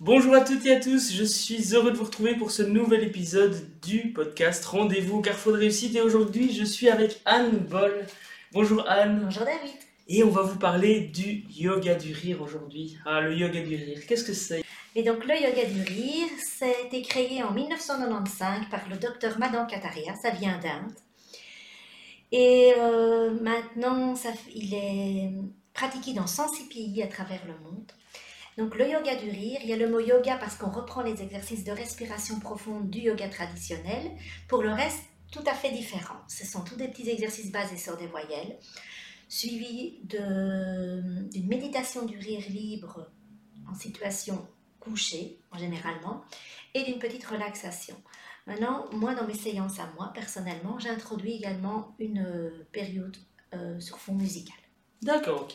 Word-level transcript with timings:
Bonjour 0.00 0.32
à 0.36 0.42
toutes 0.42 0.64
et 0.64 0.76
à 0.76 0.78
tous, 0.78 1.12
je 1.12 1.24
suis 1.24 1.74
heureux 1.74 1.90
de 1.90 1.96
vous 1.96 2.04
retrouver 2.04 2.36
pour 2.36 2.52
ce 2.52 2.62
nouvel 2.62 3.02
épisode 3.02 3.68
du 3.80 4.12
podcast 4.12 4.64
Rendez-vous 4.64 5.20
Carrefour 5.20 5.54
de 5.54 5.58
réussite 5.58 5.96
et 5.96 6.00
aujourd'hui 6.00 6.54
je 6.54 6.62
suis 6.62 6.88
avec 6.88 7.20
Anne 7.24 7.58
Boll. 7.58 8.06
Bonjour 8.52 8.88
Anne. 8.88 9.22
Bonjour 9.24 9.44
David. 9.44 9.74
Et 10.06 10.22
on 10.22 10.30
va 10.30 10.42
vous 10.42 10.56
parler 10.56 11.00
du 11.00 11.42
yoga 11.50 11.96
du 11.96 12.12
rire 12.12 12.40
aujourd'hui. 12.40 12.96
Ah, 13.06 13.20
le 13.22 13.34
yoga 13.34 13.60
du 13.60 13.74
rire, 13.74 13.98
qu'est-ce 14.06 14.22
que 14.22 14.34
c'est? 14.34 14.62
Et 14.94 15.02
donc 15.02 15.24
le 15.24 15.34
yoga 15.34 15.64
du 15.64 15.82
rire, 15.82 16.28
ça 16.46 16.66
a 16.66 16.86
été 16.86 17.02
créé 17.02 17.42
en 17.42 17.50
1995 17.50 18.66
par 18.70 18.88
le 18.88 18.98
docteur 18.98 19.36
Madan 19.40 19.66
Kataria, 19.66 20.14
ça 20.14 20.30
vient 20.30 20.60
d'Inde. 20.60 20.92
Et 22.30 22.72
euh, 22.78 23.32
maintenant, 23.42 24.14
ça, 24.14 24.28
il 24.54 24.74
est 24.74 25.32
pratiqué 25.74 26.12
dans 26.12 26.28
106 26.28 26.68
pays 26.68 27.02
à 27.02 27.08
travers 27.08 27.44
le 27.46 27.54
monde. 27.68 27.90
Donc 28.58 28.74
le 28.74 28.90
yoga 28.90 29.14
du 29.14 29.30
rire, 29.30 29.60
il 29.62 29.70
y 29.70 29.72
a 29.72 29.76
le 29.76 29.88
mot 29.88 30.00
yoga 30.00 30.36
parce 30.36 30.56
qu'on 30.56 30.68
reprend 30.70 31.02
les 31.02 31.22
exercices 31.22 31.62
de 31.62 31.70
respiration 31.70 32.40
profonde 32.40 32.90
du 32.90 32.98
yoga 32.98 33.28
traditionnel. 33.28 34.10
Pour 34.48 34.64
le 34.64 34.72
reste, 34.72 35.04
tout 35.30 35.44
à 35.46 35.54
fait 35.54 35.70
différent. 35.70 36.18
Ce 36.26 36.44
sont 36.44 36.64
tous 36.64 36.74
des 36.74 36.88
petits 36.88 37.08
exercices 37.08 37.52
basés 37.52 37.76
sur 37.76 37.96
des 37.96 38.08
voyelles, 38.08 38.58
suivis 39.28 40.00
d'une 40.02 41.46
méditation 41.46 42.04
du 42.04 42.18
rire 42.18 42.42
libre 42.48 43.08
en 43.70 43.74
situation 43.74 44.44
couchée, 44.80 45.38
en 45.52 45.58
généralement, 45.58 46.24
et 46.74 46.82
d'une 46.82 46.98
petite 46.98 47.26
relaxation. 47.26 47.94
Maintenant, 48.48 48.86
moi, 48.90 49.14
dans 49.14 49.28
mes 49.28 49.34
séances 49.34 49.78
à 49.78 49.88
moi, 49.94 50.10
personnellement, 50.14 50.80
j'introduis 50.80 51.34
également 51.34 51.94
une 52.00 52.24
euh, 52.26 52.66
période 52.72 53.16
euh, 53.54 53.78
sur 53.78 53.98
fond 53.98 54.14
musical. 54.14 54.56
D'accord, 55.02 55.42
ok. 55.42 55.54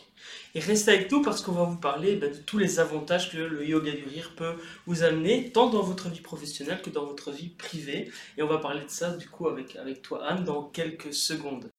Et 0.55 0.59
restez 0.59 0.91
avec 0.91 1.11
nous 1.11 1.21
parce 1.21 1.41
qu'on 1.41 1.51
va 1.51 1.63
vous 1.63 1.77
parler 1.77 2.15
ben, 2.15 2.31
de 2.31 2.37
tous 2.37 2.57
les 2.57 2.79
avantages 2.79 3.31
que 3.31 3.37
le 3.37 3.65
yoga 3.65 3.91
du 3.91 4.05
rire 4.05 4.33
peut 4.37 4.53
vous 4.85 5.03
amener, 5.03 5.51
tant 5.51 5.69
dans 5.69 5.81
votre 5.81 6.09
vie 6.09 6.21
professionnelle 6.21 6.81
que 6.81 6.89
dans 6.89 7.05
votre 7.05 7.31
vie 7.31 7.49
privée. 7.49 8.11
Et 8.37 8.43
on 8.43 8.47
va 8.47 8.59
parler 8.59 8.81
de 8.81 8.89
ça 8.89 9.11
du 9.11 9.27
coup 9.27 9.47
avec 9.47 10.01
toi 10.01 10.25
Anne 10.25 10.43
dans 10.43 10.63
quelques 10.63 11.13
secondes. 11.13 11.69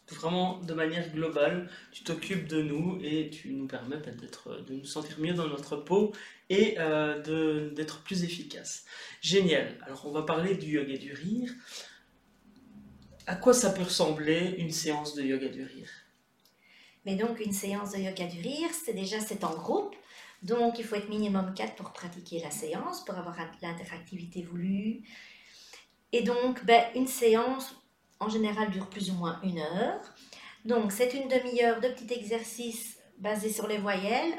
vraiment 0.08 0.58
de 0.58 0.72
manière 0.72 1.10
globale, 1.10 1.68
tu 1.90 2.04
t'occupes 2.04 2.46
de 2.46 2.62
nous 2.62 3.00
et 3.02 3.28
tu 3.28 3.52
nous 3.52 3.66
permets 3.66 3.96
d'être, 3.96 4.62
de 4.62 4.74
nous 4.74 4.84
sentir 4.84 5.18
mieux 5.18 5.34
dans 5.34 5.48
notre 5.48 5.74
peau 5.74 6.12
et 6.48 6.76
euh, 6.78 7.72
d'être 7.72 8.04
plus 8.04 8.22
efficace. 8.22 8.84
Génial. 9.20 9.76
Alors 9.84 10.06
on 10.06 10.12
va 10.12 10.22
parler 10.22 10.54
du 10.54 10.76
yoga 10.76 10.96
du 10.96 11.12
rire. 11.12 11.52
À 13.26 13.34
quoi 13.34 13.52
ça 13.52 13.70
peut 13.70 13.82
ressembler 13.82 14.54
une 14.58 14.70
séance 14.70 15.16
de 15.16 15.24
yoga 15.24 15.48
du 15.48 15.64
rire? 15.64 15.90
Mais 17.04 17.16
donc 17.16 17.40
une 17.44 17.52
séance 17.52 17.94
de 17.94 17.98
yoga 17.98 18.28
du 18.28 18.40
rire, 18.40 18.70
c'est 18.84 18.94
déjà 18.94 19.18
c'est 19.18 19.42
en 19.42 19.56
groupe. 19.56 19.96
Donc 20.42 20.78
il 20.78 20.84
faut 20.84 20.94
être 20.94 21.08
minimum 21.08 21.52
4 21.52 21.74
pour 21.74 21.92
pratiquer 21.92 22.40
la 22.40 22.52
séance, 22.52 23.04
pour 23.04 23.16
avoir 23.16 23.36
l'interactivité 23.60 24.42
voulue, 24.42 25.02
et 26.12 26.22
donc, 26.22 26.64
ben, 26.64 26.84
une 26.94 27.06
séance, 27.06 27.74
en 28.20 28.28
général, 28.28 28.70
dure 28.70 28.88
plus 28.88 29.10
ou 29.10 29.14
moins 29.14 29.40
une 29.42 29.58
heure. 29.58 30.00
Donc, 30.64 30.92
c'est 30.92 31.14
une 31.14 31.28
demi-heure 31.28 31.80
de 31.80 31.88
petits 31.88 32.12
exercices 32.12 32.98
basés 33.18 33.52
sur 33.52 33.66
les 33.66 33.78
voyelles, 33.78 34.34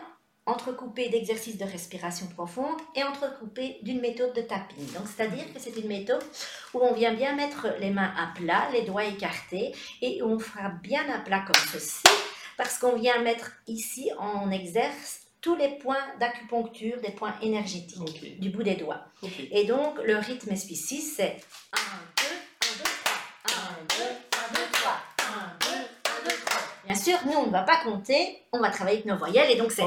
entrecoupés 0.46 1.10
d'exercices 1.10 1.58
de 1.58 1.64
respiration 1.64 2.28
profonde 2.28 2.80
et 2.96 3.04
entrecoupés 3.04 3.80
d'une 3.82 4.02
méthode 4.02 4.34
de 4.34 4.42
tapping. 4.42 4.86
Donc, 4.94 5.04
c'est-à-dire 5.08 5.52
que 5.54 5.60
c'est 5.60 5.76
une 5.78 5.88
méthode 5.88 6.24
où 6.74 6.80
on 6.80 6.94
vient 6.94 7.14
bien 7.14 7.34
mettre 7.36 7.68
les 7.80 7.90
mains 7.90 8.14
à 8.18 8.34
plat, 8.36 8.70
les 8.72 8.84
doigts 8.84 9.06
écartés, 9.06 9.74
et 10.02 10.22
on 10.22 10.38
fera 10.40 10.70
bien 10.70 11.10
à 11.10 11.20
plat 11.20 11.40
comme 11.40 11.64
ceci, 11.72 12.04
parce 12.58 12.78
qu'on 12.78 12.96
vient 12.96 13.22
mettre 13.22 13.54
ici 13.68 14.12
en 14.20 14.52
exerce 14.52 15.23
tous 15.44 15.56
les 15.56 15.78
points 15.78 16.06
d'acupuncture, 16.22 17.00
des 17.02 17.12
points 17.12 17.36
énergétiques 17.42 18.40
du 18.40 18.50
bout 18.50 18.64
des 18.64 18.76
doigts. 18.76 19.02
Et 19.52 19.66
donc, 19.66 20.00
le 20.02 20.18
rythme 20.18 20.56
SPC, 20.56 21.02
c'est 21.02 21.38
1, 21.74 21.80
2, 22.18 22.24
1, 22.56 22.62
2, 22.74 22.86
3, 23.02 23.14
1, 23.48 23.84
2, 23.90 24.04
1, 24.04 24.54
2, 24.54 24.72
3, 24.72 24.92
1, 25.20 25.58
2, 25.60 25.68
1, 25.68 26.30
2, 26.30 26.36
3. 26.46 26.62
Bien 26.86 26.96
sûr, 26.96 27.18
nous, 27.26 27.38
on 27.38 27.48
ne 27.48 27.52
va 27.52 27.64
pas 27.64 27.84
compter, 27.84 28.42
on 28.54 28.60
va 28.60 28.70
travailler 28.70 29.00
avec 29.00 29.06
nos 29.06 29.18
voyelles, 29.18 29.52
et 29.52 29.58
donc 29.58 29.74
c'est 29.74 29.84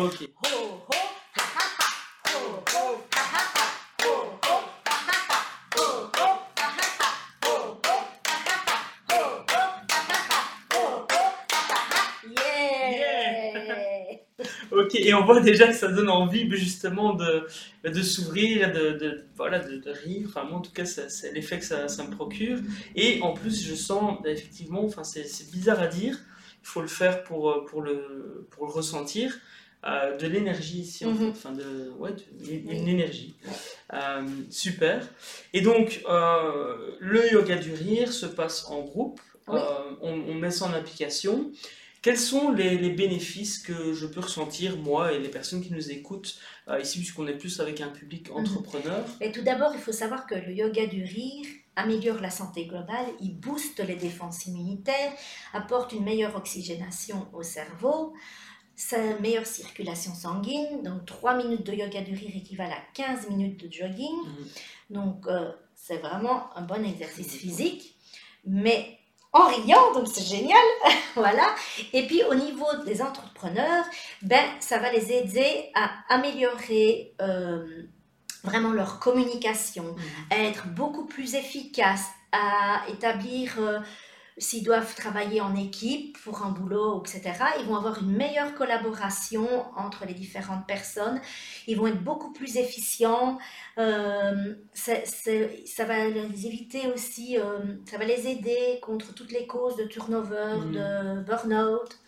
Ok, 14.86 14.94
et 14.94 15.14
on 15.14 15.24
voit 15.24 15.40
déjà 15.40 15.66
que 15.66 15.74
ça 15.74 15.88
donne 15.88 16.08
envie 16.08 16.48
justement 16.56 17.14
de, 17.14 17.46
de 17.84 18.02
s'ouvrir, 18.02 18.72
de, 18.72 18.92
de, 18.92 19.24
voilà, 19.36 19.58
de, 19.58 19.90
rire. 19.90 20.26
Enfin, 20.28 20.44
moi 20.44 20.58
en 20.58 20.60
tout 20.62 20.72
cas, 20.72 20.84
c'est 20.84 21.32
l'effet 21.32 21.58
que 21.58 21.64
ça, 21.64 21.88
ça, 21.88 22.04
me 22.04 22.10
procure. 22.10 22.58
Et 22.94 23.20
en 23.22 23.32
plus, 23.32 23.66
je 23.66 23.74
sens 23.74 24.18
effectivement, 24.24 24.84
enfin, 24.84 25.02
c'est 25.02 25.50
bizarre 25.50 25.80
à 25.80 25.88
dire, 25.88 26.16
il 26.62 26.66
faut 26.66 26.82
le 26.82 26.88
faire 26.88 27.24
pour, 27.24 27.64
pour, 27.66 27.82
le, 27.82 28.46
pour 28.50 28.66
le 28.66 28.72
ressentir. 28.72 29.36
Euh, 29.84 30.16
de 30.16 30.26
l'énergie 30.26 30.80
ici, 30.80 31.04
mhm. 31.04 31.30
enfin 31.30 31.52
de, 31.52 31.92
ouais, 31.98 32.10
une 32.48 32.88
énergie. 32.88 33.36
Euh, 33.92 34.26
super. 34.50 35.06
Et 35.52 35.60
donc, 35.60 36.02
euh, 36.08 36.96
le 36.98 37.32
yoga 37.32 37.54
du 37.54 37.72
rire 37.72 38.12
se 38.12 38.26
passe 38.26 38.66
en 38.68 38.80
groupe, 38.82 39.20
on, 39.46 39.60
on, 40.02 40.34
met 40.34 40.50
ça 40.50 40.64
en 40.64 40.72
application. 40.72 41.52
Quels 42.06 42.18
sont 42.18 42.52
les, 42.52 42.90
bénéfices 42.90 43.58
que 43.58 43.92
je 43.92 44.06
peux 44.06 44.20
ressentir, 44.20 44.76
moi 44.76 45.12
et 45.12 45.18
les 45.18 45.28
personnes 45.28 45.60
qui 45.60 45.72
nous 45.72 45.90
écoutent 45.90 46.38
euh, 46.68 46.78
ici, 46.78 46.98
puisqu'on 46.98 47.26
est 47.26 47.36
plus 47.36 47.58
avec 47.58 47.80
un 47.80 47.88
public 47.88 48.30
mhm. 48.30 48.36
entrepreneur? 48.36 49.04
Et 49.20 49.32
Tout 49.32 49.42
d'abord, 49.42 49.72
il 49.74 49.80
faut 49.80 49.90
savoir 49.90 50.24
que 50.28 50.36
le 50.36 50.52
yoga 50.52 50.86
du 50.86 51.02
rire 51.02 51.44
améliore 51.74 52.20
la 52.20 52.30
santé 52.30 52.66
globale, 52.66 53.06
il 53.20 53.36
booste 53.36 53.80
les 53.80 53.96
défenses 53.96 54.46
immunitaires, 54.46 55.10
apporte 55.52 55.94
une 55.94 56.04
meilleure 56.04 56.36
oxygénation 56.36 57.26
au 57.32 57.42
cerveau, 57.42 58.14
sa 58.76 59.18
meilleure 59.18 59.44
circulation 59.44 60.14
sanguine. 60.14 60.84
Donc 60.84 61.06
3 61.06 61.36
minutes 61.42 61.66
de 61.66 61.72
yoga 61.72 62.02
du 62.02 62.14
rire 62.14 62.36
équivalent 62.36 62.70
à 62.70 62.92
15 62.94 63.30
minutes 63.30 63.66
de 63.66 63.72
jogging. 63.72 64.14
Mhm. 64.24 64.46
Donc 64.90 65.26
euh, 65.26 65.50
c'est 65.74 65.98
vraiment 65.98 66.56
un 66.56 66.62
bon 66.62 66.84
exercice 66.84 67.34
physique. 67.34 67.96
Mais 68.44 68.95
en 69.36 69.48
riant, 69.48 69.92
donc 69.92 70.08
c'est 70.08 70.24
génial, 70.24 70.66
voilà. 71.14 71.54
Et 71.92 72.06
puis 72.06 72.22
au 72.24 72.34
niveau 72.34 72.66
des 72.84 73.02
entrepreneurs, 73.02 73.84
ben 74.22 74.44
ça 74.60 74.78
va 74.78 74.90
les 74.90 75.12
aider 75.12 75.70
à 75.74 75.90
améliorer 76.08 77.14
euh, 77.20 77.64
vraiment 78.44 78.72
leur 78.72 78.98
communication, 78.98 79.84
mmh. 79.84 80.32
à 80.32 80.38
être 80.44 80.66
beaucoup 80.68 81.04
plus 81.04 81.34
efficaces, 81.34 82.08
à 82.32 82.88
établir 82.88 83.54
euh, 83.58 83.80
s'ils 84.38 84.62
doivent 84.62 84.94
travailler 84.94 85.40
en 85.40 85.56
équipe 85.56 86.18
pour 86.22 86.42
un 86.42 86.50
boulot, 86.50 87.02
etc., 87.02 87.32
ils 87.58 87.66
vont 87.66 87.76
avoir 87.76 88.02
une 88.02 88.12
meilleure 88.12 88.54
collaboration 88.54 89.48
entre 89.76 90.04
les 90.04 90.12
différentes 90.12 90.66
personnes, 90.66 91.20
ils 91.66 91.76
vont 91.76 91.86
être 91.86 92.02
beaucoup 92.02 92.32
plus 92.32 92.56
efficients, 92.58 93.38
euh, 93.78 94.54
ça 94.74 95.84
va 95.84 96.08
les 96.08 96.46
éviter 96.46 96.92
aussi, 96.92 97.38
euh, 97.38 97.58
ça 97.86 97.96
va 97.96 98.04
les 98.04 98.28
aider 98.28 98.78
contre 98.82 99.14
toutes 99.14 99.32
les 99.32 99.46
causes 99.46 99.76
de 99.76 99.84
turnover, 99.84 100.56
mmh. 100.56 100.72
de 100.72 101.20
burn-out. 101.22 101.98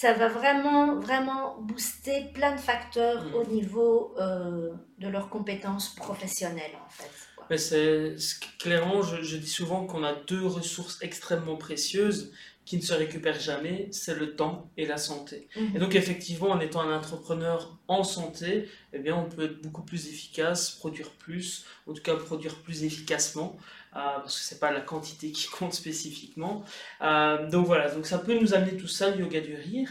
Ça 0.00 0.12
va 0.12 0.28
vraiment, 0.28 1.00
vraiment 1.00 1.60
booster 1.60 2.30
plein 2.32 2.54
de 2.54 2.60
facteurs 2.60 3.24
mmh. 3.24 3.34
au 3.34 3.44
niveau 3.46 4.14
euh, 4.20 4.70
de 4.98 5.08
leurs 5.08 5.28
compétences 5.28 5.92
professionnelles, 5.96 6.76
en 6.86 6.88
fait. 6.88 7.10
Mais 7.50 7.58
c'est, 7.58 8.14
clairement, 8.60 9.02
je, 9.02 9.36
dis 9.36 9.48
souvent 9.48 9.86
qu'on 9.86 10.04
a 10.04 10.12
deux 10.12 10.46
ressources 10.46 10.98
extrêmement 11.02 11.56
précieuses 11.56 12.32
qui 12.68 12.76
ne 12.76 12.82
se 12.82 12.92
récupèrent 12.92 13.40
jamais, 13.40 13.88
c'est 13.92 14.14
le 14.14 14.36
temps 14.36 14.70
et 14.76 14.84
la 14.84 14.98
santé. 14.98 15.48
Mhm. 15.56 15.70
Et 15.74 15.78
donc 15.78 15.94
effectivement, 15.94 16.50
en 16.50 16.60
étant 16.60 16.82
un 16.82 16.94
entrepreneur 16.94 17.78
en 17.88 18.04
santé, 18.04 18.68
eh 18.92 18.98
bien, 18.98 19.16
on 19.16 19.24
peut 19.24 19.44
être 19.44 19.62
beaucoup 19.62 19.80
plus 19.80 20.06
efficace, 20.08 20.72
produire 20.72 21.08
plus, 21.12 21.64
en 21.86 21.94
tout 21.94 22.02
cas 22.02 22.14
produire 22.14 22.56
plus 22.56 22.84
efficacement, 22.84 23.56
euh, 23.96 24.00
parce 24.18 24.38
que 24.38 24.44
c'est 24.44 24.60
pas 24.60 24.70
la 24.70 24.82
quantité 24.82 25.32
qui 25.32 25.48
compte 25.58 25.72
spécifiquement. 25.72 26.62
Euh, 27.00 27.48
donc 27.48 27.64
voilà, 27.64 27.90
donc 27.90 28.04
ça 28.04 28.18
peut 28.18 28.38
nous 28.38 28.52
amener 28.52 28.76
tout 28.76 28.86
ça, 28.86 29.12
le 29.12 29.20
yoga 29.20 29.40
du 29.40 29.54
rire. 29.54 29.88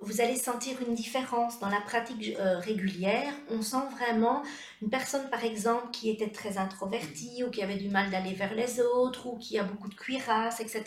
vous 0.00 0.20
allez 0.20 0.36
sentir 0.36 0.76
une 0.86 0.94
différence 0.94 1.58
dans 1.58 1.68
la 1.68 1.80
pratique 1.80 2.36
euh, 2.38 2.58
régulière. 2.58 3.32
On 3.50 3.62
sent 3.62 3.84
vraiment 3.98 4.42
une 4.80 4.90
personne, 4.90 5.28
par 5.28 5.44
exemple, 5.44 5.90
qui 5.90 6.08
était 6.08 6.30
très 6.30 6.56
introvertie 6.56 7.42
ou 7.44 7.50
qui 7.50 7.62
avait 7.62 7.76
du 7.76 7.88
mal 7.88 8.08
d'aller 8.10 8.32
vers 8.32 8.54
les 8.54 8.80
autres 8.80 9.26
ou 9.26 9.36
qui 9.38 9.58
a 9.58 9.64
beaucoup 9.64 9.88
de 9.88 9.94
cuirasse, 9.94 10.60
etc. 10.60 10.84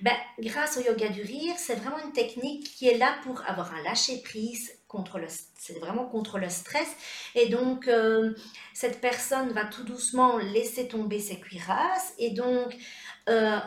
Ben, 0.00 0.14
grâce 0.38 0.76
au 0.76 0.82
yoga 0.82 1.08
du 1.08 1.22
rire, 1.22 1.54
c'est 1.56 1.76
vraiment 1.76 1.98
une 2.04 2.12
technique 2.12 2.64
qui 2.64 2.88
est 2.88 2.98
là 2.98 3.14
pour 3.24 3.42
avoir 3.46 3.74
un 3.74 3.82
lâcher-prise 3.82 4.72
contre 4.86 5.18
le 5.18 5.26
c'est 5.58 5.78
vraiment 5.80 6.06
contre 6.06 6.38
le 6.38 6.48
stress 6.48 6.88
et 7.34 7.48
donc 7.48 7.88
euh, 7.88 8.34
cette 8.72 9.00
personne 9.00 9.50
va 9.50 9.64
tout 9.64 9.82
doucement 9.82 10.38
laisser 10.38 10.86
tomber 10.86 11.18
ses 11.18 11.40
cuirasses 11.40 12.14
et 12.18 12.30
donc 12.30 12.76
euh, 13.28 13.58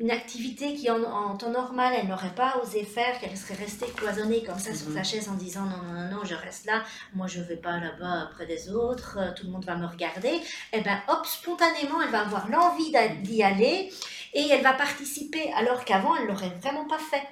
une 0.00 0.10
activité 0.10 0.74
qui 0.74 0.90
en, 0.90 1.36
temps 1.36 1.50
normal 1.50 1.92
elle 1.96 2.08
n'aurait 2.08 2.34
pas 2.34 2.60
osé 2.62 2.84
faire, 2.84 3.20
qu'elle 3.20 3.36
serait 3.36 3.54
restée 3.54 3.86
cloisonnée 3.94 4.42
comme 4.42 4.58
ça 4.58 4.74
sur 4.74 4.90
sa 4.92 5.00
mhm. 5.00 5.04
chaise 5.04 5.28
en 5.28 5.34
disant 5.34 5.64
non, 5.66 5.76
non, 5.82 6.00
non, 6.00 6.16
non, 6.16 6.24
je 6.24 6.34
reste 6.34 6.64
là, 6.66 6.82
moi 7.14 7.26
je 7.26 7.40
vais 7.40 7.56
pas 7.56 7.78
là-bas 7.78 8.30
près 8.34 8.46
des 8.46 8.70
autres, 8.70 9.18
euh, 9.20 9.30
tout 9.36 9.44
le 9.44 9.52
monde 9.52 9.64
va 9.64 9.76
me 9.76 9.86
regarder, 9.86 10.28
et 10.28 10.40
eh 10.72 10.80
bien 10.80 11.02
hop, 11.08 11.26
spontanément 11.26 12.00
elle 12.02 12.10
va 12.10 12.22
avoir 12.22 12.48
l'envie 12.48 12.92
d'y 13.22 13.42
aller 13.42 13.92
et 14.32 14.48
elle 14.48 14.62
va 14.62 14.72
participer 14.72 15.52
alors 15.52 15.84
qu'avant 15.84 16.16
elle 16.16 16.26
l'aurait 16.26 16.52
vraiment 16.60 16.86
pas 16.86 16.98
fait. 16.98 17.26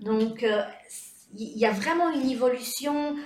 Donc 0.00 0.42
euh, 0.42 0.62
il 1.36 1.58
y 1.58 1.66
a 1.66 1.72
vraiment 1.72 2.10
une 2.10 2.30
évolution 2.30 3.16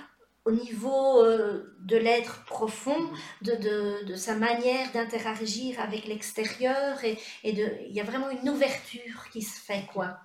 au 0.45 0.51
niveau 0.51 1.23
euh, 1.23 1.75
de 1.79 1.97
l'être 1.97 2.43
profond, 2.45 3.09
de, 3.41 3.53
de, 3.53 4.05
de, 4.05 4.15
sa 4.15 4.35
manière 4.35 4.91
d'interagir 4.91 5.79
avec 5.79 6.05
l'extérieur, 6.05 7.03
et, 7.03 7.17
et 7.43 7.53
de, 7.53 7.69
il 7.87 7.95
y 7.95 8.01
a 8.01 8.03
vraiment 8.03 8.29
une 8.29 8.49
ouverture 8.49 9.29
qui 9.31 9.41
se 9.41 9.59
fait, 9.59 9.85
quoi. 9.93 10.17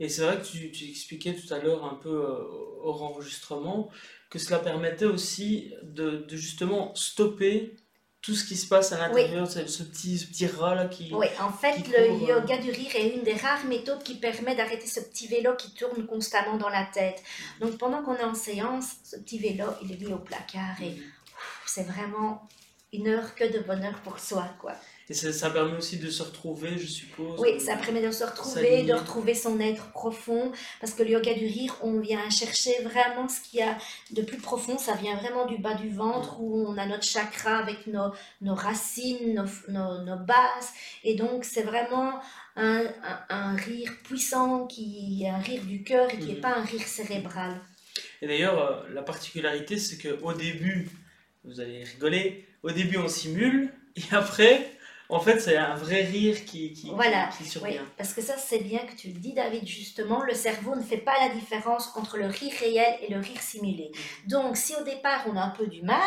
Et 0.00 0.08
c'est 0.08 0.22
vrai 0.22 0.38
que 0.38 0.46
tu, 0.46 0.70
tu, 0.70 0.88
expliquais 0.88 1.34
tout 1.34 1.52
à 1.54 1.58
l'heure 1.58 1.84
un 1.84 1.94
peu 1.94 2.10
euh, 2.10 2.38
hors 2.82 3.02
enregistrement 3.02 3.90
que 4.28 4.38
cela 4.38 4.58
permettait 4.58 5.04
aussi 5.04 5.72
de, 5.82 6.24
de 6.28 6.36
justement 6.36 6.94
stopper 6.94 7.76
tout 8.24 8.34
ce 8.34 8.44
qui 8.44 8.56
se 8.56 8.66
passe 8.66 8.90
à 8.92 8.98
l'intérieur, 8.98 9.46
ce, 9.46 9.82
petit, 9.82 10.18
ce 10.18 10.26
petit 10.26 10.46
rat 10.46 10.74
là 10.74 10.86
qui. 10.86 11.12
Oui, 11.12 11.26
en 11.40 11.52
fait, 11.52 11.86
le 11.88 11.98
euh, 11.98 12.26
yoga 12.26 12.56
du 12.56 12.70
rire 12.70 12.90
est 12.94 13.08
une 13.10 13.22
des 13.22 13.34
rares 13.34 13.66
méthodes 13.66 14.02
qui 14.02 14.14
permet 14.14 14.54
d'arrêter 14.54 14.86
ce 14.86 15.00
petit 15.00 15.26
vélo 15.26 15.54
qui 15.56 15.74
tourne 15.74 16.06
constamment 16.06 16.56
dans 16.56 16.70
la 16.70 16.86
tête. 16.86 17.22
Donc 17.60 17.76
pendant 17.76 18.02
qu'on 18.02 18.16
est 18.16 18.24
en 18.24 18.34
séance, 18.34 18.94
ce 19.04 19.16
petit 19.16 19.38
vélo, 19.38 19.66
il 19.82 19.92
est 19.92 19.98
mis 19.98 20.10
au 20.12 20.18
placard 20.18 20.80
et 20.82 20.96
c'est 21.66 21.82
vraiment 21.82 22.48
une 22.94 23.08
heure 23.08 23.34
que 23.34 23.44
de 23.44 23.58
bonheur 23.58 24.00
pour 24.02 24.18
soi, 24.18 24.48
quoi. 24.58 24.72
Et 25.10 25.14
ça, 25.14 25.50
permet 25.50 25.76
aussi 25.76 25.98
de 25.98 26.08
se 26.08 26.22
retrouver, 26.22 26.78
je 26.78 26.86
suppose. 26.86 27.38
Oui, 27.38 27.60
ça 27.60 27.76
permet 27.76 28.00
de 28.00 28.10
se 28.10 28.24
retrouver, 28.24 28.84
de 28.84 28.94
retrouver 28.94 29.34
son 29.34 29.60
être 29.60 29.90
profond. 29.90 30.50
Parce 30.80 30.94
que 30.94 31.02
le 31.02 31.10
yoga 31.10 31.34
du 31.34 31.46
rire, 31.46 31.76
on 31.82 32.00
vient 32.00 32.30
chercher 32.30 32.82
vraiment 32.82 33.28
ce 33.28 33.42
qu'il 33.42 33.60
y 33.60 33.62
a 33.62 33.76
de 34.12 34.22
plus 34.22 34.38
profond. 34.38 34.78
Ça 34.78 34.94
vient 34.94 35.16
vraiment 35.16 35.44
du 35.44 35.58
bas 35.58 35.74
du 35.74 35.90
ventre 35.90 36.40
où 36.40 36.66
on 36.66 36.78
a 36.78 36.86
notre 36.86 37.04
chakra 37.04 37.58
avec 37.58 37.86
nos, 37.86 38.12
nos 38.40 38.54
racines, 38.54 39.34
nos, 39.68 40.02
nos, 40.02 40.16
bases. 40.16 40.70
Et 41.02 41.16
donc, 41.16 41.44
c'est 41.44 41.64
vraiment 41.64 42.18
un, 42.56 42.86
un, 43.28 43.56
rire 43.56 43.92
puissant, 44.04 44.66
qui 44.66 45.24
est 45.24 45.28
un 45.28 45.38
rire 45.38 45.62
du 45.64 45.82
cœur 45.82 46.08
et 46.14 46.18
qui 46.18 46.28
n'est 46.28 46.34
mhm. 46.36 46.40
pas 46.40 46.54
un 46.56 46.64
rire 46.64 46.86
cérébral. 46.86 47.60
Et 48.22 48.26
d'ailleurs, 48.26 48.58
euh, 48.58 48.88
la 48.94 49.02
particularité, 49.02 49.78
c'est 49.78 49.98
qu'au 49.98 50.32
début, 50.32 50.88
vous 51.44 51.60
allez 51.60 51.84
rigoler, 51.84 52.46
au 52.62 52.70
début 52.70 52.96
on 52.96 53.08
simule, 53.08 53.70
et 53.96 54.02
après, 54.12 54.72
en 55.10 55.20
fait, 55.20 55.38
c'est 55.38 55.56
un 55.56 55.74
vrai 55.74 56.02
rire 56.02 56.44
qui, 56.44 56.72
qui, 56.72 56.90
voilà. 56.90 57.28
Oui, 57.62 57.78
parce 57.96 58.14
que 58.14 58.22
ça, 58.22 58.36
c'est 58.38 58.60
bien 58.60 58.80
que 58.80 58.96
tu 58.96 59.08
le 59.08 59.14
dis, 59.14 59.34
David, 59.34 59.66
justement, 59.66 60.22
le 60.22 60.34
cerveau 60.34 60.74
ne 60.74 60.82
fait 60.82 60.98
pas 60.98 61.14
la 61.20 61.34
différence 61.34 61.92
entre 61.96 62.16
le 62.16 62.26
rire 62.26 62.52
réel 62.58 62.96
et 63.02 63.12
le 63.12 63.20
rire 63.20 63.40
simulé. 63.40 63.92
Donc, 64.26 64.56
si 64.56 64.74
au 64.74 64.82
départ, 64.82 65.24
on 65.30 65.36
a 65.36 65.42
un 65.42 65.50
peu 65.50 65.66
du 65.66 65.82
mal, 65.82 66.00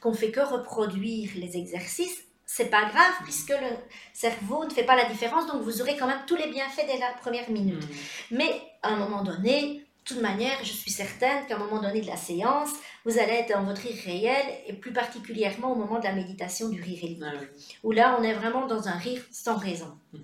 qu'on 0.00 0.14
fait 0.14 0.30
que 0.30 0.40
reproduire 0.40 1.30
les 1.36 1.56
exercices, 1.56 2.24
c'est 2.46 2.70
pas 2.70 2.84
grave 2.84 3.14
puisque 3.24 3.50
le 3.50 3.76
cerveau 4.12 4.64
ne 4.64 4.70
fait 4.70 4.84
pas 4.84 4.96
la 4.96 5.06
différence, 5.06 5.46
donc 5.46 5.62
vous 5.62 5.80
aurez 5.80 5.96
quand 5.96 6.06
même 6.06 6.22
tous 6.26 6.36
les 6.36 6.48
bienfaits 6.48 6.86
dès 6.86 6.98
la 6.98 7.12
première 7.20 7.50
minute. 7.50 7.82
Mm. 7.82 8.36
Mais 8.36 8.62
à 8.82 8.90
un 8.90 8.96
moment 8.96 9.22
donné, 9.22 9.83
toute 10.04 10.20
manière, 10.20 10.58
je 10.62 10.72
suis 10.72 10.90
certaine 10.90 11.46
qu'à 11.46 11.56
un 11.56 11.58
moment 11.58 11.80
donné 11.80 12.00
de 12.00 12.06
la 12.06 12.16
séance, 12.16 12.70
vous 13.04 13.18
allez 13.18 13.32
être 13.32 13.50
dans 13.50 13.64
votre 13.64 13.82
rire 13.82 13.96
réel, 14.04 14.46
et 14.66 14.72
plus 14.74 14.92
particulièrement 14.92 15.72
au 15.72 15.76
moment 15.76 15.98
de 15.98 16.04
la 16.04 16.12
méditation 16.12 16.68
du 16.68 16.82
rire 16.82 16.98
éliminant, 17.02 17.32
ah 17.34 17.44
où 17.82 17.92
là, 17.92 18.16
on 18.18 18.22
est 18.22 18.34
vraiment 18.34 18.66
dans 18.66 18.88
un 18.88 18.96
rire 18.96 19.22
sans 19.30 19.56
raison. 19.56 19.96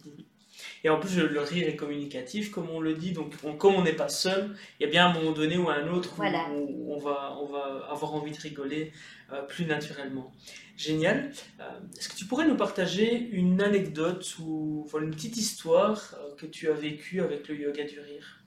Et 0.85 0.89
en 0.89 0.99
plus, 0.99 1.17
le 1.17 1.41
rire 1.41 1.69
est 1.69 1.77
communicatif, 1.77 2.51
comme 2.51 2.71
on 2.71 2.81
le 2.81 2.95
dit, 2.95 3.13
donc 3.13 3.35
comme 3.59 3.75
on 3.75 3.83
n'est 3.83 3.95
pas 3.95 4.09
seul, 4.09 4.57
il 4.79 4.85
y 4.85 4.87
a 4.87 4.91
bien 4.91 5.07
un 5.07 5.13
moment 5.13 5.33
donné 5.33 5.59
ou 5.59 5.69
un 5.69 5.89
autre 5.89 6.15
où, 6.19 6.95
on, 6.95 6.99
va, 6.99 7.37
on 7.41 7.47
va 7.47 7.87
avoir 7.91 8.15
envie 8.15 8.33
de 8.33 8.39
rigoler 8.39 8.93
euh, 9.33 9.43
plus 9.43 9.67
naturellement. 9.67 10.33
Génial. 10.77 11.33
Euh, 11.61 11.65
est-ce 11.99 12.09
que 12.09 12.17
tu 12.17 12.25
pourrais 12.25 12.47
nous 12.47 12.57
partager 12.57 13.15
une 13.15 13.61
anecdote 13.61 14.37
ou 14.41 14.89
une 14.99 15.11
petite 15.11 15.37
histoire 15.37 16.15
euh, 16.19 16.35
que 16.37 16.47
tu 16.47 16.71
as 16.71 16.75
vécue 16.75 17.21
avec 17.21 17.49
le 17.49 17.57
yoga 17.57 17.85
du 17.85 18.01
rire? 18.01 18.40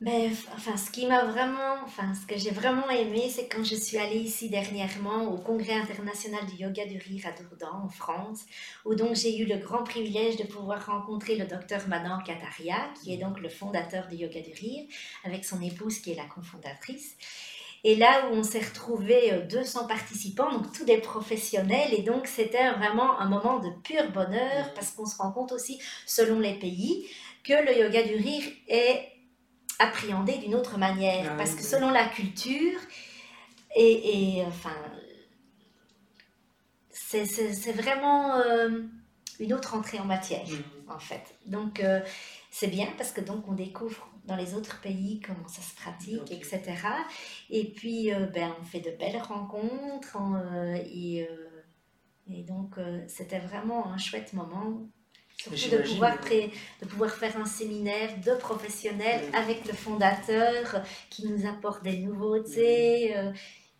Mais 0.00 0.30
enfin, 0.54 0.76
ce 0.76 0.90
qui 0.90 1.06
m'a 1.06 1.24
vraiment, 1.24 1.76
enfin, 1.84 2.12
ce 2.14 2.26
que 2.26 2.38
j'ai 2.38 2.50
vraiment 2.50 2.90
aimé, 2.90 3.30
c'est 3.30 3.48
quand 3.48 3.64
je 3.64 3.74
suis 3.74 3.96
allée 3.96 4.18
ici 4.18 4.50
dernièrement 4.50 5.24
au 5.24 5.38
Congrès 5.38 5.72
international 5.72 6.44
du 6.44 6.62
yoga 6.62 6.84
du 6.84 6.98
rire 6.98 7.24
à 7.26 7.42
Dourdan, 7.42 7.82
en 7.84 7.88
France, 7.88 8.44
où 8.84 8.94
donc 8.94 9.14
j'ai 9.14 9.38
eu 9.38 9.46
le 9.46 9.56
grand 9.56 9.84
privilège 9.84 10.36
de 10.36 10.44
pouvoir 10.44 10.84
rencontrer 10.84 11.36
le 11.36 11.46
docteur 11.46 11.88
Manan 11.88 12.22
Kataria, 12.22 12.76
qui 13.00 13.14
est 13.14 13.16
donc 13.16 13.40
le 13.40 13.48
fondateur 13.48 14.06
du 14.08 14.16
yoga 14.16 14.40
du 14.42 14.52
rire, 14.52 14.84
avec 15.24 15.46
son 15.46 15.62
épouse 15.62 16.00
qui 16.00 16.12
est 16.12 16.16
la 16.16 16.26
cofondatrice. 16.26 17.16
Et 17.82 17.94
là 17.94 18.28
où 18.28 18.34
on 18.34 18.42
s'est 18.42 18.60
retrouvé 18.60 19.32
200 19.48 19.84
euh, 19.84 19.86
participants, 19.86 20.52
donc 20.52 20.72
tous 20.72 20.84
des 20.84 20.98
professionnels, 20.98 21.94
et 21.94 22.02
donc 22.02 22.26
c'était 22.26 22.70
vraiment 22.72 23.18
un 23.18 23.28
moment 23.28 23.60
de 23.60 23.70
pur 23.82 24.10
bonheur 24.12 24.74
parce 24.74 24.90
qu'on 24.90 25.06
se 25.06 25.16
rend 25.16 25.32
compte 25.32 25.52
aussi, 25.52 25.80
selon 26.04 26.38
les 26.38 26.54
pays, 26.54 27.06
que 27.44 27.54
le 27.64 27.80
yoga 27.80 28.02
du 28.02 28.16
rire 28.16 28.44
est 28.68 29.15
appréhender 29.78 30.38
d'une 30.38 30.54
autre 30.54 30.78
manière. 30.78 31.30
Ah 31.32 31.36
parce 31.36 31.54
que 31.54 31.62
selon 31.62 31.90
la 31.90 32.06
culture, 32.06 32.78
et, 33.74 34.42
enfin, 34.46 34.74
c'est 36.90 37.72
vraiment 37.72 38.36
euh, 38.36 38.82
une 39.38 39.52
autre 39.52 39.74
entrée 39.74 39.98
en 39.98 40.04
matière, 40.04 40.46
mm. 40.46 40.90
en 40.90 40.98
fait. 40.98 41.34
Donc, 41.46 41.80
euh, 41.80 42.00
c'est 42.50 42.68
bien 42.68 42.88
parce 42.96 43.12
que 43.12 43.20
donc 43.20 43.46
on 43.48 43.52
découvre 43.52 44.08
dans 44.24 44.36
les 44.36 44.54
autres 44.54 44.80
pays 44.80 45.20
comment 45.20 45.46
ça 45.46 45.60
se 45.60 45.74
pratique, 45.76 46.32
etc. 46.32 46.62
Et 47.50 47.70
puis, 47.70 48.12
euh, 48.12 48.26
ben, 48.26 48.52
on 48.60 48.64
fait 48.64 48.80
de 48.80 48.90
belles 48.90 49.20
rencontres. 49.20 50.16
et, 50.86 51.28
et 52.28 52.42
donc, 52.42 52.76
c'était 53.08 53.38
vraiment 53.38 53.86
un 53.92 53.98
chouette 53.98 54.32
moment 54.32 54.88
Surtout 55.54 55.76
de 55.76 55.82
pouvoir, 55.82 56.16
de 56.82 56.86
pouvoir 56.86 57.10
faire 57.12 57.36
un 57.36 57.44
séminaire 57.46 58.10
de 58.24 58.34
professionnels 58.34 59.22
avec 59.32 59.66
le 59.66 59.72
fondateur 59.74 60.82
qui 61.10 61.26
nous 61.26 61.46
apporte 61.46 61.82
des 61.82 61.98
nouveautés. 61.98 63.16
Euh, 63.16 63.32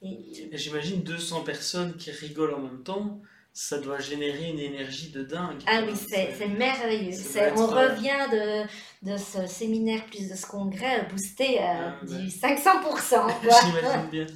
Et- 0.03 0.51
J'imagine 0.53 1.03
200 1.03 1.43
personnes 1.43 1.97
qui 1.97 2.11
rigolent 2.11 2.55
en 2.55 2.61
même 2.61 2.83
temps, 2.83 3.21
ça 3.53 3.79
doit 3.79 3.99
générer 3.99 4.51
une 4.51 4.59
énergie 4.59 5.11
de 5.11 5.23
dingue. 5.23 5.63
Ah 5.67 5.81
oui, 5.87 5.95
c'est 5.97 6.47
merveilleux. 6.49 7.17
On 7.57 7.63
euh, 7.73 7.89
revient 7.89 8.27
de, 8.31 9.11
de 9.13 9.17
ce 9.17 9.47
séminaire 9.47 10.05
plus 10.07 10.29
de 10.29 10.35
ce 10.37 10.47
congrès 10.47 11.07
boosté 11.11 11.59
à 11.59 11.97
Ah, 12.01 12.05
du 12.05 12.15
ouais. 12.15 12.29
500%. 12.29 13.41
quoi. 13.41 13.61
J'imagine 13.65 14.11
bien. 14.11 14.27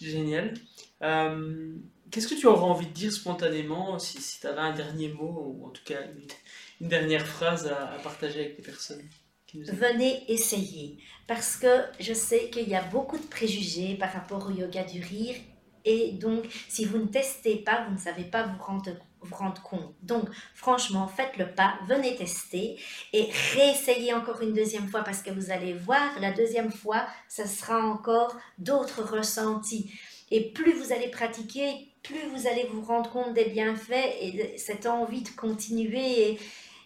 Génial. 0.00 0.54
Euh, 1.02 1.74
Qu'est-ce 2.12 2.28
que 2.28 2.34
tu 2.34 2.46
aurais 2.46 2.60
envie 2.60 2.86
de 2.86 2.92
dire 2.92 3.10
spontanément 3.10 3.98
si, 3.98 4.20
si 4.20 4.38
tu 4.38 4.46
avais 4.46 4.60
un 4.60 4.74
dernier 4.74 5.08
mot 5.08 5.56
ou 5.58 5.66
en 5.66 5.70
tout 5.70 5.82
cas 5.82 5.96
une, 6.80 6.88
dernière 6.88 7.26
phrase 7.26 7.66
à, 7.66 7.98
partager 8.02 8.40
avec 8.40 8.58
les 8.58 8.62
personnes 8.62 9.02
Venez 9.54 10.22
essayer. 10.30 10.98
Parce 11.26 11.56
que 11.56 11.84
je 12.00 12.12
sais 12.12 12.50
qu'il 12.50 12.68
y 12.68 12.74
a 12.74 12.82
beaucoup 12.82 13.16
de 13.16 13.24
préjugés 13.24 13.94
par 13.94 14.12
rapport 14.12 14.46
au 14.46 14.50
yoga 14.50 14.84
du 14.84 15.00
rire. 15.00 15.36
Et 15.86 16.12
donc, 16.12 16.44
si 16.68 16.84
vous 16.84 16.98
ne 16.98 17.06
testez 17.06 17.56
pas, 17.56 17.84
vous 17.86 17.94
ne 17.94 17.98
savez 17.98 18.24
pas 18.24 18.42
vous 18.44 18.62
rendre, 18.62 18.90
vous 19.20 19.34
rendre 19.34 19.62
compte. 19.62 19.94
Donc, 20.02 20.28
franchement, 20.54 21.08
faites 21.08 21.36
le 21.38 21.54
pas, 21.54 21.78
venez 21.88 22.14
tester 22.14 22.78
et 23.12 23.30
réessayez 23.54 24.12
encore 24.12 24.42
une 24.42 24.52
deuxième 24.52 24.88
fois 24.88 25.02
parce 25.02 25.22
que 25.22 25.30
vous 25.30 25.50
allez 25.50 25.72
voir, 25.72 26.20
la 26.20 26.32
deuxième 26.32 26.70
fois, 26.70 27.06
ça 27.26 27.46
sera 27.46 27.80
encore 27.80 28.36
d'autres 28.58 29.02
ressentis. 29.02 29.90
Et 30.30 30.52
plus 30.52 30.72
vous 30.72 30.92
allez 30.92 31.08
pratiquer, 31.08 31.91
plus 32.02 32.20
vous 32.34 32.46
allez 32.46 32.66
vous 32.72 32.82
rendre 32.82 33.10
compte 33.10 33.34
des 33.34 33.46
bienfaits 33.46 34.16
et 34.20 34.32
de 34.32 34.58
cette 34.58 34.86
envie 34.86 35.22
de 35.22 35.28
continuer. 35.30 36.30
Et, 36.32 36.38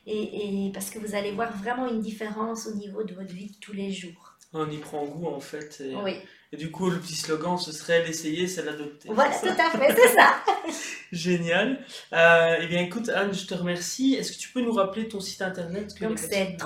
et, 0.06 0.66
et 0.66 0.72
parce 0.72 0.90
que 0.90 0.98
vous 0.98 1.14
allez 1.14 1.32
voir 1.32 1.56
vraiment 1.56 1.88
une 1.88 2.00
différence 2.00 2.66
au 2.66 2.74
niveau 2.74 3.02
de 3.02 3.14
votre 3.14 3.32
vie 3.32 3.50
de 3.50 3.56
tous 3.60 3.72
les 3.72 3.90
jours. 3.90 4.34
On 4.52 4.70
y 4.70 4.78
prend 4.78 5.04
goût 5.04 5.26
en 5.26 5.40
fait. 5.40 5.80
Et, 5.80 5.94
Oui, 5.96 6.14
et 6.52 6.56
du 6.56 6.70
coup, 6.70 6.88
le 6.90 7.00
petit 7.00 7.16
slogan, 7.16 7.58
ce 7.58 7.72
serait 7.72 8.04
l'essayer, 8.04 8.46
c'est 8.46 8.64
l'adopter. 8.64 9.08
voilà, 9.10 9.34
tout 9.36 9.48
à 9.48 9.70
fait, 9.70 9.94
c'est 9.96 10.14
ça. 10.14 10.36
Génial. 11.12 11.84
Euh, 12.12 12.56
eh 12.60 12.66
bien, 12.68 12.82
écoute, 12.82 13.08
Anne, 13.08 13.34
je 13.34 13.46
te 13.46 13.54
remercie. 13.54 14.14
Est-ce 14.14 14.32
que 14.32 14.38
tu 14.38 14.50
peux 14.50 14.60
nous 14.60 14.72
rappeler 14.72 15.08
ton 15.08 15.20
site 15.20 15.42
internet 15.42 15.92
que 15.94 16.04
Donc 16.04 16.18
c'est 16.18 16.56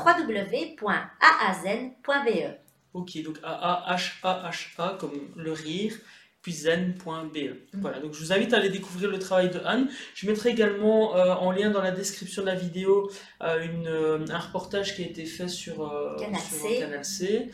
www.aazen.be. 1.31 2.55
Ok, 2.93 3.23
donc 3.23 3.39
A-A-H-A-H-A 3.43 4.97
comme 4.99 5.13
le 5.37 5.53
rire, 5.53 5.95
puis 6.43 6.53
zen.be. 6.53 7.37
Mm. 7.75 7.81
Voilà, 7.81 8.01
donc 8.01 8.15
je 8.15 8.21
vous 8.21 8.33
invite 8.33 8.53
à 8.55 8.57
aller 8.59 8.71
découvrir 8.71 9.11
le 9.11 9.19
travail 9.19 9.51
de 9.51 9.61
Anne. 9.65 9.89
Je 10.15 10.27
mettrai 10.27 10.51
également 10.51 11.17
euh, 11.17 11.35
en 11.35 11.51
lien 11.53 11.71
dans 11.71 11.83
la 11.83 11.91
description 11.91 12.43
de 12.43 12.47
la 12.47 12.55
vidéo 12.55 13.11
euh, 13.43 13.63
une, 13.63 13.87
euh, 13.87 14.25
un 14.31 14.39
reportage 14.39 14.97
qui 14.97 15.03
a 15.03 15.07
été 15.07 15.27
fait 15.27 15.49
sur, 15.49 15.77
Canal 16.19 16.41
sur 16.41 16.69
C. 16.69 16.79
Canal 16.79 17.05
C. 17.05 17.51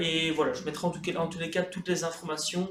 Et 0.00 0.30
voilà, 0.30 0.52
je 0.52 0.62
mettrai 0.62 0.86
en, 0.86 0.90
tout 0.90 1.00
cas, 1.00 1.14
en 1.18 1.26
tous 1.26 1.38
les 1.38 1.50
cas 1.50 1.62
toutes 1.62 1.88
les 1.88 2.04
informations 2.04 2.70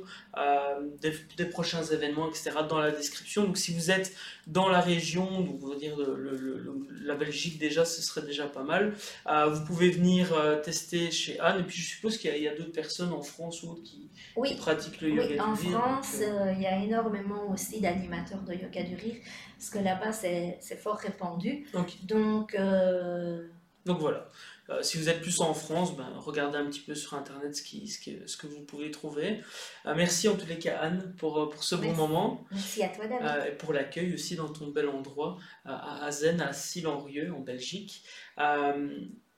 des, 1.01 1.13
des 1.37 1.45
prochains 1.45 1.83
événements, 1.83 2.29
etc. 2.29 2.51
dans 2.69 2.79
la 2.79 2.91
description. 2.91 3.43
Donc 3.43 3.57
si 3.57 3.73
vous 3.73 3.91
êtes 3.91 4.13
dans 4.47 4.69
la 4.69 4.79
région, 4.81 5.41
donc 5.41 5.59
on 5.63 5.67
va 5.69 5.75
dire 5.75 5.95
le- 5.97 6.15
le- 6.15 6.37
le- 6.37 6.87
la 7.05 7.15
Belgique 7.15 7.57
déjà, 7.59 7.85
ce 7.85 8.01
serait 8.01 8.21
déjà 8.25 8.45
pas 8.47 8.63
mal. 8.63 8.93
Vous 9.27 9.65
pouvez 9.65 9.89
venir 9.89 10.33
tester 10.63 11.11
chez 11.11 11.39
Anne. 11.39 11.61
Et 11.61 11.63
puis 11.63 11.77
je 11.77 11.87
suppose 11.89 12.17
qu'il 12.17 12.35
y 12.37 12.47
a, 12.47 12.55
d'autres 12.55 12.71
personnes 12.71 13.11
en 13.13 13.21
France 13.21 13.63
ou 13.63 13.71
autres 13.71 13.83
qui, 13.83 14.09
pratiquent 14.57 15.01
le 15.01 15.09
yoga. 15.09 15.23
oui, 15.23 15.24
en 15.39 15.55
France, 15.55 16.15
euh, 16.21 16.25
euh, 16.47 16.51
il 16.53 16.61
y 16.61 16.65
a 16.67 16.77
énormément 16.83 17.49
aussi 17.51 17.81
d'animateurs 17.81 18.41
de 18.43 18.53
yoga 18.53 18.83
du 18.83 18.95
rire, 18.95 19.15
parce 19.57 19.69
que 19.69 19.79
là-bas, 19.79 20.11
c'est 20.11 20.59
fort 20.77 20.97
répandu. 20.97 21.67
Donc, 22.03 22.55
euh, 22.55 23.47
Donc 23.85 23.99
voilà. 23.99 24.29
Euh, 24.71 24.81
si 24.81 24.97
vous 24.97 25.09
êtes 25.09 25.21
plus 25.21 25.41
en 25.41 25.53
France, 25.53 25.95
ben, 25.95 26.11
regardez 26.17 26.57
un 26.57 26.65
petit 26.65 26.79
peu 26.79 26.95
sur 26.95 27.13
internet 27.13 27.55
ce, 27.55 27.61
qui, 27.61 27.87
ce, 27.87 27.99
qui- 27.99 28.17
ce 28.25 28.35
que 28.35 28.47
vous 28.47 28.61
pouvez 28.61 28.89
trouver. 28.89 29.41
Merci 29.85 30.27
en 30.27 30.35
tous 30.35 30.47
les 30.47 30.57
cas 30.57 30.79
Anne 30.79 31.13
pour, 31.19 31.49
pour 31.51 31.63
ce 31.63 31.75
bon 31.75 31.93
moment 31.93 32.43
merci 32.51 32.81
à 32.81 32.89
toi, 32.89 33.05
David. 33.05 33.47
et 33.47 33.55
pour 33.55 33.73
l'accueil 33.73 34.11
aussi 34.15 34.35
dans 34.35 34.49
ton 34.49 34.69
bel 34.69 34.89
endroit 34.89 35.37
à 35.65 36.03
Azen, 36.05 36.41
à 36.41 36.51
Sille-en-Rieux 36.51 37.31
en 37.31 37.41
Belgique. 37.41 38.01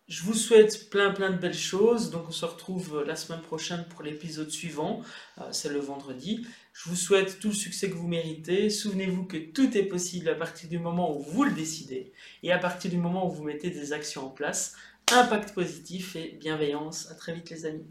Euh, 0.07 0.09
je 0.13 0.23
vous 0.23 0.33
souhaite 0.33 0.89
plein 0.89 1.11
plein 1.11 1.31
de 1.31 1.37
belles 1.37 1.53
choses. 1.53 2.09
Donc 2.11 2.25
on 2.27 2.31
se 2.31 2.45
retrouve 2.45 3.03
la 3.05 3.15
semaine 3.15 3.41
prochaine 3.41 3.85
pour 3.89 4.03
l'épisode 4.03 4.49
suivant. 4.49 5.01
Euh, 5.39 5.43
C'est 5.51 5.69
le 5.69 5.79
vendredi. 5.79 6.45
Je 6.73 6.89
vous 6.89 6.95
souhaite 6.95 7.39
tout 7.39 7.49
le 7.49 7.53
succès 7.53 7.89
que 7.89 7.95
vous 7.95 8.07
méritez. 8.07 8.69
Souvenez-vous 8.69 9.25
que 9.25 9.37
tout 9.37 9.77
est 9.77 9.83
possible 9.83 10.29
à 10.29 10.35
partir 10.35 10.69
du 10.69 10.79
moment 10.79 11.15
où 11.15 11.21
vous 11.21 11.43
le 11.43 11.51
décidez 11.51 12.11
et 12.43 12.51
à 12.51 12.57
partir 12.57 12.91
du 12.91 12.97
moment 12.97 13.27
où 13.27 13.31
vous 13.31 13.43
mettez 13.43 13.69
des 13.69 13.93
actions 13.93 14.27
en 14.27 14.29
place. 14.29 14.75
Impact 15.11 15.53
positif 15.53 16.15
et 16.15 16.37
bienveillance. 16.39 17.09
À 17.09 17.15
très 17.15 17.33
vite 17.33 17.49
les 17.49 17.65
amis. 17.65 17.87